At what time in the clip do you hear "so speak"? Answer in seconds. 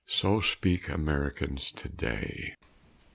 0.07-0.89